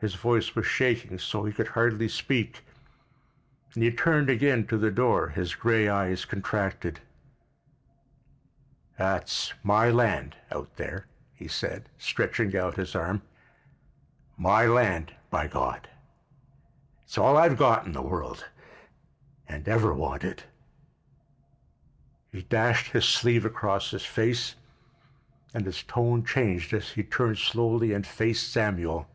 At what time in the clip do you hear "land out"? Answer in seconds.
9.90-10.74